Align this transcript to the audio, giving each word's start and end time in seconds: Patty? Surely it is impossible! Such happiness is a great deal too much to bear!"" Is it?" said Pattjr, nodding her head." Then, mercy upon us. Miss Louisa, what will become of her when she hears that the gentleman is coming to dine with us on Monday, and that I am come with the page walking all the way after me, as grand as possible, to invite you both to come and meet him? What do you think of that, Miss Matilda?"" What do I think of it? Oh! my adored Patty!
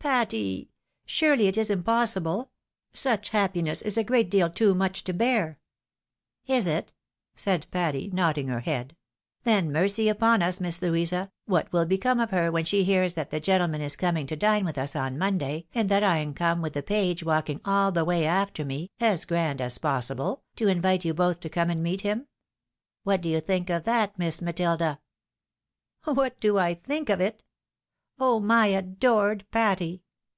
Patty? 0.00 0.70
Surely 1.04 1.48
it 1.48 1.56
is 1.58 1.70
impossible! 1.70 2.50
Such 2.94 3.30
happiness 3.30 3.82
is 3.82 3.98
a 3.98 4.04
great 4.04 4.30
deal 4.30 4.48
too 4.48 4.72
much 4.72 5.02
to 5.04 5.12
bear!"" 5.12 5.58
Is 6.46 6.68
it?" 6.68 6.92
said 7.36 7.66
Pattjr, 7.72 8.12
nodding 8.12 8.46
her 8.46 8.60
head." 8.60 8.96
Then, 9.44 9.70
mercy 9.72 10.08
upon 10.08 10.40
us. 10.40 10.60
Miss 10.60 10.80
Louisa, 10.80 11.30
what 11.46 11.70
will 11.72 11.84
become 11.84 12.20
of 12.20 12.30
her 12.30 12.50
when 12.50 12.64
she 12.64 12.84
hears 12.84 13.14
that 13.14 13.30
the 13.30 13.40
gentleman 13.40 13.80
is 13.80 13.96
coming 13.96 14.26
to 14.28 14.36
dine 14.36 14.64
with 14.64 14.78
us 14.78 14.94
on 14.94 15.18
Monday, 15.18 15.66
and 15.74 15.88
that 15.88 16.04
I 16.04 16.18
am 16.18 16.32
come 16.32 16.62
with 16.62 16.74
the 16.74 16.82
page 16.82 17.24
walking 17.24 17.60
all 17.64 17.90
the 17.92 18.04
way 18.04 18.24
after 18.24 18.64
me, 18.64 18.90
as 19.00 19.24
grand 19.24 19.60
as 19.60 19.78
possible, 19.78 20.44
to 20.56 20.68
invite 20.68 21.04
you 21.04 21.12
both 21.12 21.40
to 21.40 21.50
come 21.50 21.70
and 21.70 21.82
meet 21.82 22.00
him? 22.02 22.28
What 23.02 23.20
do 23.20 23.28
you 23.28 23.40
think 23.40 23.68
of 23.68 23.82
that, 23.84 24.16
Miss 24.18 24.40
Matilda?"" 24.40 25.00
What 26.04 26.38
do 26.40 26.56
I 26.56 26.74
think 26.74 27.10
of 27.10 27.20
it? 27.20 27.44
Oh! 28.20 28.40
my 28.40 28.66
adored 28.66 29.44
Patty! 29.52 30.02